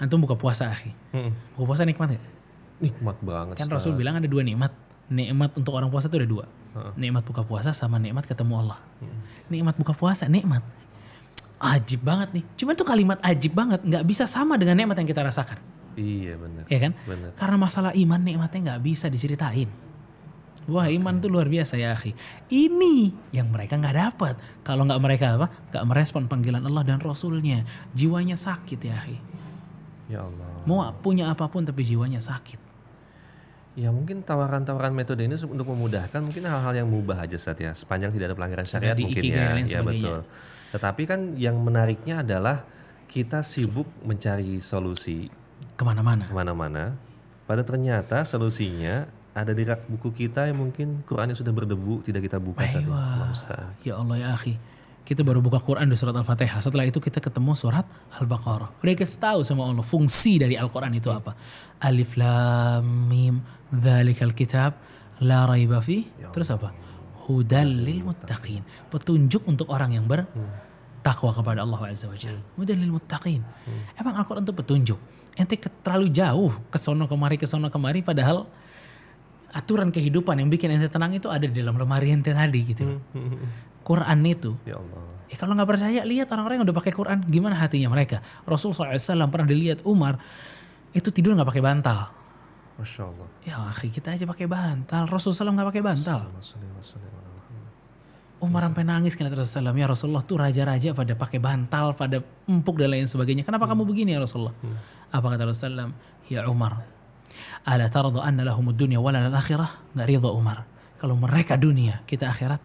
Antum 0.00 0.24
buka 0.24 0.34
puasa, 0.34 0.72
akhi. 0.72 0.90
Mm-mm. 1.12 1.32
Buka 1.54 1.64
puasa 1.70 1.84
nikmat 1.84 2.16
gak? 2.16 2.24
Nikmat 2.80 3.16
banget. 3.20 3.54
Kan. 3.60 3.68
Rasul 3.68 3.92
bilang 3.94 4.16
ada 4.16 4.24
dua 4.24 4.40
nikmat. 4.40 4.72
Nikmat 5.12 5.54
untuk 5.60 5.76
orang 5.76 5.92
puasa 5.92 6.08
itu 6.08 6.16
ada 6.16 6.28
dua. 6.30 6.44
Nikmat 6.96 7.22
buka 7.26 7.44
puasa 7.44 7.76
sama 7.76 8.00
nikmat 8.00 8.24
ketemu 8.24 8.64
Allah. 8.64 8.80
Nikmat 9.52 9.76
buka 9.76 9.92
puasa, 9.92 10.24
nikmat. 10.24 10.64
Ajib 11.60 12.00
banget 12.00 12.32
nih. 12.32 12.44
Cuma 12.56 12.72
tuh 12.72 12.88
kalimat 12.88 13.20
ajib 13.20 13.52
banget, 13.52 13.84
nggak 13.84 14.04
bisa 14.08 14.24
sama 14.24 14.56
dengan 14.56 14.80
nikmat 14.80 14.96
yang 14.96 15.08
kita 15.12 15.20
rasakan. 15.20 15.60
Iya 15.92 16.40
benar. 16.40 16.64
Ya 16.72 16.78
kan? 16.80 16.92
Benar. 17.04 17.30
Karena 17.36 17.56
masalah 17.60 17.92
iman 17.92 18.20
nikmatnya 18.20 18.60
nggak 18.72 18.80
bisa 18.80 19.12
diceritain. 19.12 19.68
Wah 20.70 20.86
iman 20.88 21.20
tuh 21.20 21.28
luar 21.28 21.50
biasa 21.50 21.76
ya 21.76 21.92
akhi. 21.92 22.16
Ini 22.48 23.12
yang 23.34 23.52
mereka 23.52 23.76
nggak 23.76 23.96
dapat. 23.96 24.34
Kalau 24.64 24.86
nggak 24.86 25.02
mereka 25.02 25.26
apa? 25.36 25.46
Nggak 25.74 25.84
merespon 25.84 26.24
panggilan 26.30 26.64
Allah 26.64 26.84
dan 26.86 27.02
Rasulnya. 27.02 27.66
Jiwanya 27.92 28.38
sakit 28.38 28.78
ya 28.80 28.94
akhi. 28.96 29.18
Ya 30.08 30.24
Allah. 30.24 30.48
Mau 30.64 30.80
punya 31.04 31.28
apa 31.28 31.44
pun 31.50 31.66
tapi 31.66 31.82
jiwanya 31.82 32.22
sakit. 32.22 32.69
Ya 33.80 33.88
mungkin 33.88 34.20
tawaran-tawaran 34.20 34.92
metode 34.92 35.24
ini 35.24 35.40
untuk 35.40 35.72
memudahkan 35.72 36.20
mungkin 36.20 36.44
hal-hal 36.44 36.84
yang 36.84 36.88
mubah 36.92 37.24
aja 37.24 37.40
saat 37.40 37.64
ya 37.64 37.72
sepanjang 37.72 38.12
tidak 38.12 38.28
ada 38.28 38.36
pelanggaran 38.36 38.66
syariat 38.68 38.92
di 38.92 39.08
mungkin 39.08 39.24
ya. 39.24 39.56
Ya 39.64 39.80
betul. 39.80 40.20
Tetapi 40.76 41.02
kan 41.08 41.20
yang 41.40 41.56
menariknya 41.56 42.20
adalah 42.20 42.60
kita 43.08 43.40
sibuk 43.40 43.88
mencari 44.04 44.60
solusi 44.60 45.32
Ke 45.80 45.82
mana-mana. 45.88 46.28
ke 46.28 46.34
mana-mana. 46.36 46.92
Pada 47.48 47.64
ternyata 47.64 48.20
solusinya 48.28 49.08
ada 49.32 49.56
di 49.56 49.64
rak 49.64 49.88
buku 49.88 50.12
kita 50.12 50.44
yang 50.52 50.60
mungkin 50.60 51.00
Qurannya 51.08 51.32
sudah 51.32 51.50
berdebu 51.50 52.04
tidak 52.04 52.28
kita 52.28 52.36
buka. 52.36 52.60
Allah 52.68 53.32
musta'an. 53.32 53.72
Ya 53.80 53.96
Allah 53.96 54.16
ya 54.20 54.28
akhi. 54.36 54.54
Kita 55.00 55.26
baru 55.26 55.42
buka 55.42 55.58
Quran 55.58 55.90
di 55.90 55.96
surat 55.98 56.14
Al-Fatihah. 56.14 56.62
Setelah 56.62 56.86
itu 56.86 57.02
kita 57.02 57.18
ketemu 57.18 57.56
surat 57.58 57.82
Al-Baqarah. 58.20 58.78
Udah 58.78 58.94
kasih 58.94 59.18
tahu 59.18 59.40
sama 59.42 59.66
Allah 59.66 59.82
fungsi 59.82 60.38
dari 60.38 60.54
Al-Quran 60.54 60.92
itu 60.94 61.10
apa. 61.10 61.34
Alif 61.82 62.14
lam 62.14 62.84
mim 63.10 63.42
dzalikal 63.70 64.34
kitab 64.34 64.76
la 65.22 65.46
raiba 65.46 65.78
fi. 65.80 66.06
Ya 66.18 66.28
Terus 66.30 66.50
apa? 66.50 66.74
Hudal 67.26 67.70
lil 67.86 68.02
muttaqin. 68.02 68.62
Petunjuk 68.90 69.46
untuk 69.46 69.70
orang 69.70 69.94
yang 69.94 70.04
bertakwa 70.04 71.30
kepada 71.30 71.62
Allah 71.62 71.80
Azza 71.86 72.10
wa 72.10 72.18
Jalla. 72.18 72.42
Hudal 72.58 72.78
lil 72.78 72.90
muttaqin. 72.90 73.40
Emang 73.94 74.14
Al-Quran 74.18 74.42
itu 74.42 74.54
petunjuk. 74.54 74.98
Ente 75.38 75.54
ke- 75.56 75.70
terlalu 75.86 76.10
jauh 76.10 76.50
ke 76.68 76.76
sono 76.76 77.06
kemari 77.06 77.38
ke 77.38 77.46
sono 77.46 77.70
kemari 77.70 78.02
padahal 78.02 78.50
aturan 79.50 79.90
kehidupan 79.90 80.38
yang 80.38 80.50
bikin 80.50 80.70
ente 80.74 80.86
tenang 80.86 81.10
itu 81.14 81.26
ada 81.26 81.42
di 81.42 81.54
dalam 81.54 81.74
lemari 81.74 82.10
ente 82.10 82.30
tadi 82.30 82.60
gitu. 82.66 82.98
Quran 83.80 84.18
itu 84.22 84.54
Ya 84.68 84.76
Allah. 84.78 85.02
Ya 85.30 85.36
kalau 85.38 85.54
nggak 85.54 85.70
percaya 85.70 86.02
lihat 86.02 86.26
orang-orang 86.30 86.60
yang 86.60 86.66
udah 86.66 86.76
pakai 86.76 86.92
Quran 86.94 87.18
gimana 87.26 87.54
hatinya 87.58 87.90
mereka. 87.90 88.22
Rasul 88.42 88.74
SAW 88.74 88.98
pernah 89.30 89.46
dilihat 89.46 89.82
Umar 89.86 90.18
itu 90.90 91.08
tidur 91.14 91.34
nggak 91.38 91.46
pakai 91.46 91.62
bantal. 91.62 92.10
Masya 92.80 93.02
Allah. 93.04 93.28
Ya 93.44 93.56
akhi 93.68 93.92
kita 93.92 94.16
aja 94.16 94.24
pakai 94.24 94.48
bantal. 94.48 95.04
Rasul 95.04 95.36
SAW 95.36 95.52
nggak 95.52 95.68
pakai 95.68 95.84
bantal. 95.84 96.32
Umar 98.40 98.64
sampai 98.64 98.88
nangis 98.88 99.12
kan 99.12 99.28
Rasulullah. 99.28 99.76
Ya 99.76 99.84
Rasulullah 99.84 100.24
tuh 100.24 100.40
raja-raja 100.40 100.96
pada 100.96 101.12
pakai 101.12 101.36
bantal, 101.36 101.92
pada 101.92 102.24
empuk 102.48 102.80
dan 102.80 102.96
lain 102.96 103.04
sebagainya. 103.04 103.44
Kenapa 103.44 103.68
kamu 103.68 103.84
begini 103.84 104.16
ya 104.16 104.24
Rasulullah? 104.24 104.56
Apa 105.12 105.36
kata 105.36 105.44
Rasulullah? 105.44 105.92
Ya 106.32 106.48
Umar, 106.48 106.80
ala 107.68 107.86
tarda 107.92 108.24
anna 108.24 108.48
lahumud 108.48 108.72
dunya 108.72 108.96
wala 108.96 109.28
lal 109.28 109.36
akhirah? 109.36 109.92
Nggak 109.92 110.06
ridha 110.08 110.30
Umar. 110.32 110.64
Kalau 110.96 111.20
mereka 111.20 111.60
dunia, 111.60 112.00
kita 112.08 112.32
akhirat. 112.32 112.60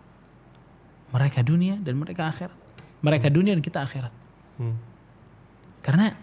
Mereka 1.11 1.43
dunia 1.43 1.75
dan 1.79 1.99
mereka 1.99 2.31
akhirat. 2.31 2.55
Mereka 3.03 3.27
dunia 3.31 3.51
dan 3.55 3.63
kita 3.63 3.83
akhirat. 3.83 4.13
Hmm. 4.59 4.79
Karena 5.83 6.15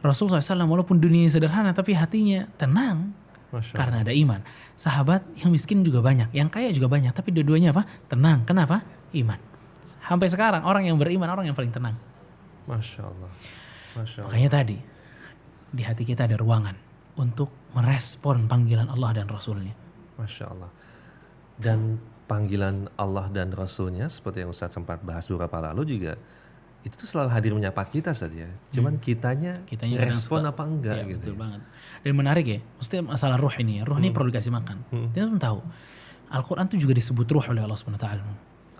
Rasul 0.00 0.32
SAW 0.32 0.64
walaupun 0.64 0.96
dunia 0.96 1.28
sederhana 1.28 1.76
tapi 1.76 1.92
hatinya 1.92 2.48
tenang 2.56 3.12
Masya 3.50 3.74
karena 3.74 3.96
ada 4.06 4.12
iman. 4.14 4.40
Sahabat 4.78 5.26
yang 5.42 5.50
miskin 5.50 5.82
juga 5.82 5.98
banyak, 6.00 6.30
yang 6.30 6.46
kaya 6.46 6.70
juga 6.70 6.86
banyak, 6.86 7.10
tapi 7.10 7.34
dua-duanya 7.34 7.74
apa? 7.74 7.82
Tenang. 8.06 8.46
Kenapa? 8.46 8.82
Iman. 9.10 9.38
Sampai 10.06 10.30
sekarang 10.30 10.62
orang 10.66 10.86
yang 10.86 10.98
beriman 10.98 11.30
orang 11.30 11.50
yang 11.50 11.56
paling 11.58 11.74
tenang. 11.74 11.94
Masya 12.66 13.02
Allah. 13.06 13.30
Masya 13.98 14.18
Allah. 14.22 14.30
Makanya 14.30 14.50
tadi 14.50 14.78
di 15.70 15.82
hati 15.86 16.02
kita 16.02 16.26
ada 16.26 16.38
ruangan 16.38 16.74
untuk 17.18 17.50
merespon 17.74 18.46
panggilan 18.46 18.90
Allah 18.90 19.22
dan 19.22 19.26
Rasulnya. 19.30 19.74
Masya 20.18 20.44
Allah. 20.50 20.70
Dan 21.60 21.98
panggilan 22.30 22.86
Allah 22.94 23.26
dan 23.34 23.50
Rasulnya 23.50 24.06
seperti 24.06 24.46
yang 24.46 24.50
Ustadz 24.54 24.78
sempat 24.78 25.02
bahas 25.02 25.26
beberapa 25.26 25.58
lalu 25.58 25.98
juga 25.98 26.14
itu 26.80 26.94
tuh 26.96 27.04
selalu 27.04 27.28
hadir 27.30 27.52
menyapa 27.52 27.82
kita 27.84 28.10
saja. 28.10 28.48
Cuman 28.70 28.96
kitanya, 28.96 29.60
Hmm. 29.60 29.66
Kitanya 29.66 29.96
kadang 29.98 30.10
respon 30.10 30.40
suka- 30.40 30.50
apa 30.50 30.62
enggak 30.64 30.96
Iya, 30.96 31.04
gitu. 31.06 31.18
betul 31.20 31.36
banget. 31.36 31.60
Dan 32.00 32.12
menarik 32.14 32.46
ya, 32.46 32.58
maksudnya 32.74 33.02
masalah 33.04 33.36
ruh 33.36 33.54
ini 33.54 33.72
ya. 33.76 33.82
Ruh 33.84 33.96
ini 33.96 34.08
perlu 34.08 34.28
dikasih 34.28 34.48
makan. 34.48 34.76
Kita 35.12 35.26
pun 35.26 35.36
tahu. 35.38 35.58
Al-Quran 36.30 36.64
itu 36.66 36.76
juga 36.80 36.94
disebut 36.94 37.26
ruh 37.26 37.44
oleh 37.44 37.60
Allah 37.60 37.76
SWT. 37.76 38.06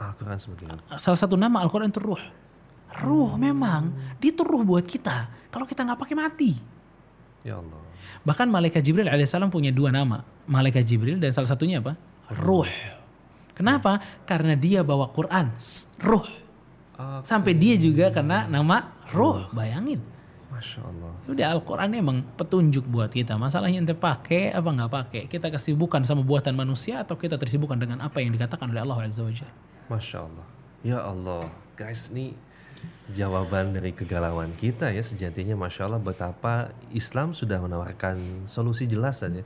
Al-Quran 0.00 0.38
sebagai 0.38 0.64
Salah 0.96 1.18
satu 1.18 1.36
nama 1.36 1.60
Al-Quran 1.60 1.88
itu 1.88 2.00
ruh. 2.00 2.22
Ruh 2.96 3.36
memang, 3.36 3.92
dia 4.16 4.30
itu 4.30 4.40
ruh 4.40 4.64
buat 4.64 4.82
kita. 4.82 5.28
Kalau 5.48 5.62
kita 5.62 5.84
nggak 5.84 5.98
pakai 5.98 6.16
mati. 6.16 6.52
Ya 7.42 7.56
Allah. 7.56 7.84
Bahkan 8.20 8.48
malaikat 8.48 8.80
Jibril 8.80 9.06
alaihissalam 9.06 9.48
punya 9.48 9.70
dua 9.70 9.88
nama. 9.88 10.24
Malaikat 10.44 10.82
Jibril 10.82 11.16
dan 11.16 11.30
salah 11.30 11.46
satunya 11.46 11.78
apa? 11.78 11.94
Ruh. 12.32 12.66
Kenapa? 13.52 14.00
Karena 14.24 14.56
dia 14.56 14.80
bawa 14.80 15.10
Quran, 15.10 15.52
ruh. 16.00 16.24
Oke. 17.00 17.24
Sampai 17.24 17.56
dia 17.56 17.80
juga 17.80 18.12
kena 18.12 18.44
nama 18.44 18.92
ruh. 19.16 19.48
Bayangin. 19.56 20.00
Masya 20.50 20.82
Allah. 20.84 21.12
Udah 21.30 21.46
Al-Quran 21.56 21.90
emang 21.96 22.18
petunjuk 22.36 22.84
buat 22.84 23.08
kita. 23.08 23.40
Masalahnya 23.40 23.80
ente 23.80 23.96
pakai 23.96 24.52
apa 24.52 24.68
nggak 24.68 24.90
pakai. 24.92 25.22
Kita 25.30 25.48
kesibukan 25.48 26.04
sama 26.04 26.20
buatan 26.20 26.52
manusia 26.52 27.00
atau 27.00 27.16
kita 27.16 27.40
tersibukkan 27.40 27.80
dengan 27.80 28.04
apa 28.04 28.20
yang 28.20 28.34
dikatakan 28.36 28.68
oleh 28.68 28.82
Allah 28.84 29.08
Azza 29.08 29.24
wa 29.24 29.32
Jalla. 29.32 29.54
Masya 29.88 30.18
Allah. 30.20 30.46
Ya 30.84 30.98
Allah. 31.00 31.48
Guys, 31.78 32.12
ini 32.12 32.36
jawaban 33.10 33.72
dari 33.72 33.90
kegalauan 33.96 34.54
kita 34.56 34.92
ya 34.92 35.02
sejatinya 35.02 35.56
Masya 35.56 35.90
Allah 35.90 36.00
betapa 36.00 36.70
Islam 36.94 37.32
sudah 37.32 37.58
menawarkan 37.60 38.46
solusi 38.50 38.84
jelas 38.84 39.24
saja. 39.24 39.42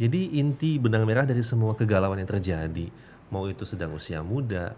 Jadi 0.00 0.40
inti 0.40 0.80
benang 0.80 1.04
merah 1.04 1.28
dari 1.28 1.44
semua 1.44 1.76
kegalauan 1.76 2.18
yang 2.18 2.30
terjadi, 2.30 2.88
mau 3.28 3.44
itu 3.46 3.62
sedang 3.68 3.92
usia 3.94 4.24
muda 4.24 4.72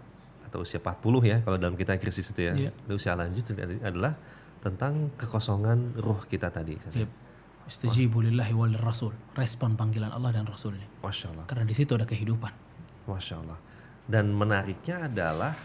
atau 0.55 0.63
usia 0.63 0.79
40 0.79 1.03
ya, 1.27 1.37
kalau 1.43 1.59
dalam 1.59 1.75
kita 1.75 1.99
krisis 1.99 2.31
itu 2.31 2.47
ya, 2.47 2.55
Iya. 2.55 2.71
dan 2.71 2.93
usia 2.95 3.11
lanjut 3.11 3.43
adalah 3.83 4.15
tentang 4.63 5.11
kekosongan 5.19 5.99
ruh 5.99 6.23
kita 6.25 6.47
tadi. 6.47 6.79
Yep. 6.95 7.11
Lillahi 7.67 8.53
wal 8.55 8.77
rasul. 8.79 9.11
Respon 9.35 9.75
panggilan 9.75 10.13
Allah 10.15 10.31
dan 10.31 10.45
Rasulnya. 10.45 10.85
Masya 11.01 11.33
Allah. 11.33 11.45
Karena 11.49 11.65
di 11.65 11.73
situ 11.73 11.97
ada 11.97 12.05
kehidupan. 12.05 12.53
Masya 13.09 13.35
Allah. 13.41 13.57
Dan 14.05 14.31
menariknya 14.37 15.09
adalah 15.09 15.57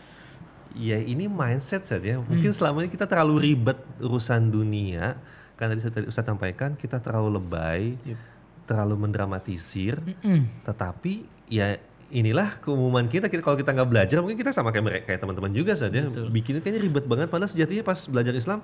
ya 0.72 0.96
ini 0.96 1.28
mindset 1.28 1.84
saja. 1.84 2.16
Mungkin 2.18 2.50
selama 2.56 2.82
ini 2.84 2.90
kita 2.90 3.04
terlalu 3.04 3.52
ribet 3.52 3.78
urusan 4.00 4.48
dunia. 4.48 5.20
Karena 5.60 5.76
tadi 5.76 6.08
Ustaz 6.08 6.24
sampaikan 6.24 6.72
kita 6.72 7.04
terlalu 7.04 7.36
lebay, 7.36 8.00
Yep. 8.00 8.18
terlalu 8.64 8.94
mendramatisir. 8.96 10.00
Mm-mm. 10.00 10.64
Tetapi 10.64 11.12
ya 11.52 11.76
inilah 12.10 12.58
keumuman 12.60 13.06
kita. 13.06 13.26
Kita- 13.26 13.40
Kalau 13.40 13.56
kita 13.56 13.70
nggak 13.70 13.88
belajar 13.88 14.18
mungkin 14.20 14.36
kita 14.36 14.50
sama 14.50 14.70
kayak 14.70 14.84
mereka, 14.84 15.04
kayak 15.10 15.20
teman-teman 15.22 15.50
juga 15.50 15.72
saja. 15.74 16.04
Betul. 16.04 16.28
Bikinnya 16.28 16.60
kayaknya 16.60 16.80
ribet 16.82 17.04
banget. 17.06 17.26
Padahal 17.30 17.50
sejatinya 17.50 17.82
pas 17.82 17.98
belajar 18.04 18.34
Islam 18.34 18.58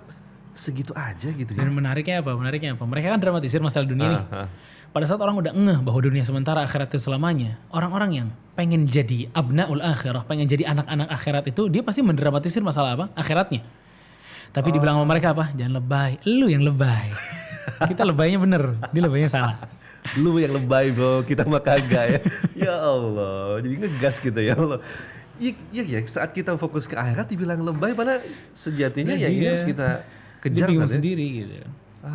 segitu 0.57 0.93
aja 0.93 1.29
gitu 1.29 1.53
ya. 1.53 1.59
Dan 1.61 1.73
menariknya 1.73 2.25
apa? 2.25 2.33
Menariknya 2.33 2.75
apa? 2.75 2.85
Mereka 2.85 3.07
kan 3.13 3.21
dramatisir 3.21 3.61
masalah 3.61 3.85
dunia 3.85 4.09
nih. 4.09 4.23
Ah, 4.27 4.41
ah. 4.45 4.49
Pada 4.89 5.05
saat 5.05 5.21
orang 5.21 5.37
udah 5.37 5.53
ngeh 5.53 5.79
bahwa 5.85 6.01
dunia 6.01 6.25
sementara 6.25 6.65
akhirat 6.65 6.89
itu 6.89 7.05
selamanya, 7.05 7.61
orang-orang 7.69 8.11
yang 8.17 8.29
pengen 8.57 8.89
jadi 8.89 9.29
abnaul 9.37 9.85
akhirah, 9.85 10.25
pengen 10.25 10.49
jadi 10.49 10.65
anak-anak 10.65 11.13
akhirat 11.13 11.45
itu, 11.53 11.69
dia 11.69 11.85
pasti 11.85 12.01
mendramatisir 12.01 12.65
masalah 12.65 12.97
apa? 12.97 13.05
Akhiratnya. 13.13 13.61
Tapi 14.57 14.73
dibilang 14.73 14.97
sama 14.97 15.05
mereka 15.05 15.37
apa? 15.37 15.53
Jangan 15.53 15.85
lebay. 15.85 16.17
Lu 16.25 16.49
yang 16.49 16.65
lebay. 16.65 17.13
Kita 17.85 18.03
lebaynya 18.09 18.39
bener, 18.41 18.63
dia 18.91 19.03
lebaynya 19.05 19.29
salah. 19.29 19.57
Lu 20.17 20.39
yang 20.39 20.55
lebay 20.55 20.95
bro, 20.95 21.27
kita 21.27 21.43
mah 21.45 21.61
kagak 21.61 22.07
ya. 22.07 22.21
ya 22.55 22.75
Allah, 22.79 23.59
jadi 23.61 23.75
ngegas 23.85 24.23
gitu 24.23 24.41
ya 24.41 24.55
Allah. 24.55 24.81
Iya 25.37 25.53
iya 25.69 25.85
ya, 25.85 25.99
saat 26.09 26.33
kita 26.33 26.57
fokus 26.57 26.89
ke 26.89 26.97
akhirat 26.97 27.29
dibilang 27.29 27.61
lebay, 27.61 27.93
padahal 27.93 28.25
sejatinya 28.57 29.13
Nah, 29.13 29.21
ya 29.21 29.29
ini 29.29 29.45
iya. 29.45 29.53
harus 29.53 29.67
kita 29.69 30.07
kejar 30.41 30.69
ya. 30.73 30.89
sendiri 30.89 31.27
gitu. 31.45 31.55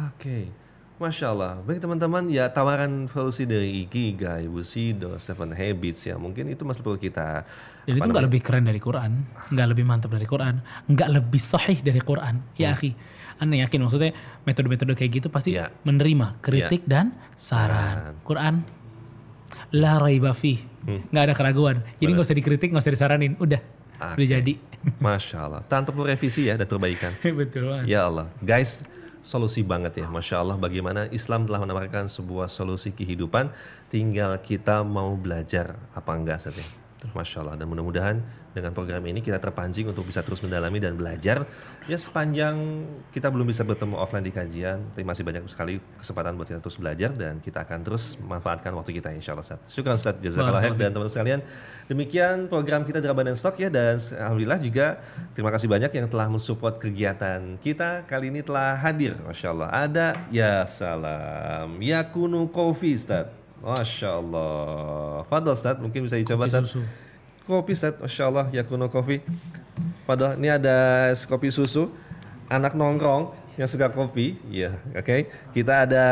Oke, 0.10 0.50
Masya 0.98 1.25
Allah. 1.30 1.53
Baik 1.62 1.86
teman-teman, 1.86 2.32
ya 2.34 2.50
tawaran 2.50 3.06
solusi 3.12 3.46
dari 3.46 3.86
Ikigai, 3.86 4.50
Bushido, 4.50 5.20
Seven 5.22 5.53
Habits 5.53 6.08
ya 6.08 6.18
mungkin 6.18 6.50
itu 6.50 6.65
masih 6.65 6.82
perlu 6.82 6.98
kita 6.98 7.46
Dan 7.86 7.98
itu 7.98 8.10
nggak 8.10 8.25
lebih 8.25 8.41
keren 8.41 8.65
dari 8.65 8.82
Quran, 8.82 9.25
nggak 9.53 9.68
lebih 9.74 9.86
mantap 9.86 10.10
dari 10.13 10.25
Quran, 10.25 10.62
nggak 10.89 11.10
lebih 11.12 11.41
sahih 11.41 11.77
dari 11.82 12.01
Quran. 12.01 12.41
Ya 12.58 12.74
akhi, 12.74 12.94
anda 13.41 13.57
yakin 13.57 13.81
maksudnya 13.81 14.13
metode-metode 14.45 14.93
kayak 14.93 15.12
gitu 15.17 15.27
pasti 15.27 15.57
Ya. 15.57 15.74
menerima 15.81 16.38
kritik 16.39 16.86
dan 16.86 17.17
Saran. 17.33 18.13
saran. 18.13 18.15
Quran 18.21 18.55
La 19.71 20.00
raiba 20.00 20.31
fih. 20.31 20.60
Hmm. 20.83 21.01
Nggak 21.12 21.24
ada 21.31 21.33
keraguan. 21.36 21.77
Jadi 21.95 22.10
nggak 22.12 22.27
usah 22.27 22.38
dikritik, 22.38 22.67
nggak 22.71 22.83
usah 22.83 22.93
disaranin. 22.93 23.33
Udah, 23.39 23.60
udah 23.98 24.15
Oke. 24.15 24.27
jadi. 24.27 24.53
Masya 25.00 25.38
Allah. 25.39 25.62
Tanpa 25.63 25.95
perlu 25.95 26.07
revisi 26.07 26.48
ya 26.48 26.60
dan 26.60 26.67
perbaikan. 26.67 27.15
Betul 27.39 27.71
banget. 27.71 27.86
Ya 27.88 28.03
Allah, 28.03 28.27
guys, 28.41 28.83
solusi 29.21 29.62
banget 29.62 30.01
ya, 30.01 30.07
masya 30.10 30.41
Allah. 30.41 30.57
Bagaimana 30.57 31.07
Islam 31.07 31.45
telah 31.48 31.62
menawarkan 31.62 32.10
sebuah 32.10 32.50
solusi 32.50 32.91
kehidupan, 32.91 33.48
tinggal 33.88 34.36
kita 34.41 34.81
mau 34.83 35.15
belajar 35.15 35.77
apa 35.93 36.12
enggak 36.15 36.41
saja. 36.41 36.63
Masya 37.13 37.45
Allah. 37.45 37.55
Dan 37.55 37.71
mudah-mudahan 37.71 38.19
dengan 38.51 38.75
program 38.75 39.00
ini 39.08 39.24
kita 39.24 39.39
terpancing 39.39 39.88
untuk 39.88 40.03
bisa 40.03 40.20
terus 40.20 40.43
mendalami 40.43 40.77
dan 40.84 41.00
belajar. 41.00 41.48
Ya 41.88 41.98
sepanjang 41.98 42.86
kita 43.15 43.31
belum 43.31 43.48
bisa 43.48 43.63
bertemu 43.63 43.96
offline 43.98 44.27
di 44.27 44.34
kajian, 44.36 44.91
tapi 44.91 45.03
masih 45.08 45.24
banyak 45.24 45.48
sekali 45.48 45.79
kesempatan 45.98 46.36
buat 46.36 46.48
kita 46.51 46.60
terus 46.60 46.77
belajar 46.77 47.12
dan 47.15 47.39
kita 47.39 47.63
akan 47.63 47.79
terus 47.81 48.20
manfaatkan 48.20 48.75
waktu 48.75 49.00
kita 49.00 49.10
insya 49.15 49.34
Allah. 49.34 49.48
Ustaz. 49.48 49.60
Syukran 49.72 49.96
Ustaz, 49.96 50.15
jazakallah 50.20 50.62
khair 50.62 50.75
dan 50.75 50.91
teman-teman 50.91 51.10
sekalian. 51.10 51.39
Demikian 51.88 52.48
program 52.48 52.88
kita 52.88 53.03
Draban 53.03 53.31
dan 53.31 53.38
Stock 53.39 53.55
ya 53.60 53.67
dan 53.67 54.00
alhamdulillah 54.00 54.60
juga 54.63 55.00
terima 55.36 55.51
kasih 55.51 55.67
banyak 55.67 55.91
yang 55.91 56.08
telah 56.12 56.27
mensupport 56.27 56.75
kegiatan 56.79 57.60
kita. 57.60 58.03
Kali 58.05 58.31
ini 58.31 58.43
telah 58.43 58.75
hadir, 58.77 59.15
Masya 59.20 59.48
Allah. 59.51 59.70
Ada 59.72 60.08
ya 60.31 60.67
salam, 60.67 61.79
Yakunu 61.79 62.48
Coffee 62.51 62.96
Ustaz. 63.00 63.31
Masya 63.62 64.10
Allah. 64.17 65.22
Fadol 65.29 65.53
Ustaz, 65.53 65.77
mungkin 65.77 66.05
bisa 66.05 66.17
dicoba 66.17 66.50
Ustaz. 66.50 66.74
Kopi 67.51 67.75
Ustaz, 67.75 68.00
Masya 68.00 68.24
Allah, 68.31 68.46
Yakuno 68.55 68.88
Coffee. 68.88 69.20
Padahal 70.08 70.39
ini 70.39 70.48
ada 70.48 71.10
es 71.12 71.27
kopi 71.27 71.51
susu, 71.51 71.91
anak 72.48 72.72
nongkrong 72.79 73.36
yang 73.60 73.67
suka 73.67 73.91
kopi, 73.91 74.39
ya, 74.48 74.72
oke. 74.96 75.27
Kita 75.51 75.84
ada 75.84 76.05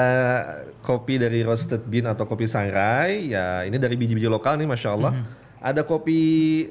kopi 0.83 1.15
dari 1.15 1.39
roasted 1.47 1.87
bean 1.87 2.11
atau 2.11 2.27
kopi 2.27 2.43
sangrai, 2.43 3.31
ya 3.31 3.63
ini 3.63 3.79
dari 3.79 3.95
biji-biji 3.95 4.27
lokal 4.27 4.59
nih, 4.59 4.67
Masya 4.67 4.89
Allah. 4.99 5.13
Ada 5.59 5.83
kopi 5.83 6.19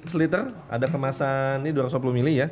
seliter, 0.08 0.48
ada 0.68 0.88
kemasan 0.88 1.64
ini 1.64 1.72
250 1.72 2.20
ml 2.20 2.28
ya. 2.32 2.48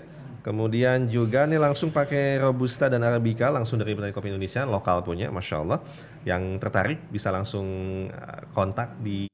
Kemudian 0.47 1.11
juga 1.11 1.43
nih 1.43 1.59
langsung 1.59 1.91
pakai 1.91 2.39
robusta 2.39 2.87
dan 2.87 3.03
arabica 3.03 3.51
langsung 3.51 3.83
dari 3.83 3.99
petani 3.99 4.15
kopi 4.15 4.31
Indonesia 4.31 4.63
lokal 4.63 5.03
punya, 5.03 5.27
masya 5.27 5.59
Allah. 5.59 5.83
Yang 6.23 6.63
tertarik 6.63 7.03
bisa 7.11 7.35
langsung 7.35 7.67
uh, 8.07 8.47
kontak 8.55 8.95
di. 9.03 9.27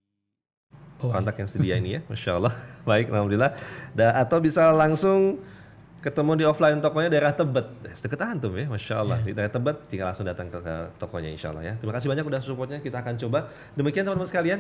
Kontak 1.11 1.35
yang 1.41 1.49
sedia 1.51 1.75
ini 1.81 1.99
ya, 1.99 2.01
masya 2.13 2.39
Allah. 2.39 2.55
Baik, 2.87 3.11
alhamdulillah. 3.11 3.59
Da, 3.97 4.15
atau 4.23 4.39
bisa 4.39 4.71
langsung 4.71 5.43
ketemu 6.03 6.33
di 6.35 6.45
offline 6.45 6.83
tokonya 6.83 7.09
daerah 7.15 7.31
Tebet, 7.31 7.67
Eh, 7.87 7.95
deket 7.95 8.19
antum 8.27 8.51
ya, 8.59 8.67
masya 8.67 8.95
Allah. 8.99 9.23
Di 9.23 9.31
daerah 9.31 9.55
Tebet, 9.55 9.77
tinggal 9.87 10.11
langsung 10.11 10.27
datang 10.27 10.51
ke, 10.51 10.59
ke 10.59 10.75
tokonya, 10.99 11.31
insya 11.31 11.55
Allah 11.55 11.63
ya. 11.63 11.75
Terima 11.79 11.95
kasih 11.95 12.09
banyak 12.11 12.25
udah 12.27 12.41
supportnya, 12.43 12.79
kita 12.83 12.99
akan 12.99 13.15
coba. 13.23 13.39
Demikian 13.79 14.03
teman-teman 14.03 14.29
sekalian, 14.29 14.59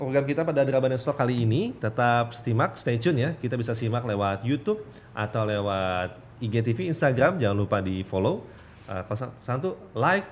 program 0.00 0.24
kita 0.24 0.40
pada 0.40 0.64
Draban 0.64 0.96
Stock 0.96 1.20
kali 1.20 1.44
ini 1.44 1.76
tetap 1.76 2.32
simak, 2.32 2.80
stay 2.80 2.96
tune 2.96 3.20
ya. 3.20 3.30
Kita 3.36 3.60
bisa 3.60 3.76
simak 3.76 4.08
lewat 4.08 4.40
YouTube 4.48 4.80
atau 5.12 5.44
lewat 5.44 6.16
IGTV, 6.40 6.88
Instagram, 6.88 7.36
jangan 7.36 7.56
lupa 7.60 7.84
di 7.84 8.00
follow. 8.00 8.40
Uh, 8.88 9.04
kalau 9.04 9.28
satu 9.36 9.70
like, 9.92 10.24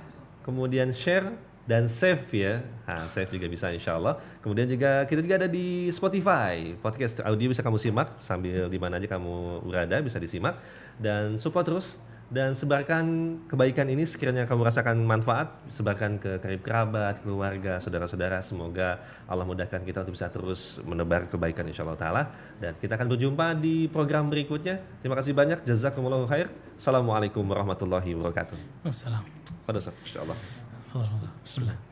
kemudian 0.42 0.96
share 0.96 1.28
dan 1.68 1.84
save 1.84 2.24
ya. 2.32 2.64
Nah, 2.88 3.04
save 3.12 3.28
juga 3.28 3.46
bisa 3.46 3.68
insya 3.68 4.00
Allah. 4.00 4.16
Kemudian 4.40 4.64
juga 4.72 5.04
kita 5.04 5.20
juga 5.20 5.36
ada 5.44 5.48
di 5.52 5.92
Spotify. 5.92 6.72
Podcast 6.80 7.20
audio 7.20 7.52
bisa 7.52 7.60
kamu 7.60 7.76
simak 7.76 8.16
sambil 8.24 8.72
di 8.72 8.78
mana 8.80 8.96
aja 8.96 9.04
kamu 9.04 9.68
berada 9.68 10.00
bisa 10.00 10.16
disimak 10.16 10.56
dan 10.96 11.36
support 11.36 11.68
terus 11.68 12.00
dan 12.28 12.52
sebarkan 12.52 13.04
kebaikan 13.48 13.88
ini 13.88 14.04
sekiranya 14.04 14.44
kamu 14.44 14.68
rasakan 14.68 15.00
manfaat, 15.00 15.48
sebarkan 15.72 16.20
ke 16.20 16.36
karib 16.44 16.60
kerabat, 16.60 17.24
keluarga, 17.24 17.80
saudara-saudara. 17.80 18.44
Semoga 18.44 19.00
Allah 19.24 19.48
mudahkan 19.48 19.80
kita 19.80 20.04
untuk 20.04 20.12
bisa 20.12 20.28
terus 20.28 20.76
menebar 20.84 21.24
kebaikan 21.32 21.64
insya 21.64 21.88
Allah 21.88 22.00
Ta'ala. 22.00 22.22
Dan 22.60 22.76
kita 22.76 23.00
akan 23.00 23.08
berjumpa 23.16 23.56
di 23.56 23.88
program 23.88 24.28
berikutnya. 24.28 24.76
Terima 25.00 25.16
kasih 25.16 25.32
banyak. 25.32 25.64
Jazakumullahu 25.64 26.28
khair. 26.28 26.52
Assalamualaikum 26.76 27.48
warahmatullahi 27.48 28.12
wabarakatuh. 28.12 28.84
Wassalam. 28.84 29.24
Pada 29.64 29.80
saat, 29.80 29.96
insya 30.88 31.00
Allah. 31.00 31.32
Bismillah. 31.44 31.87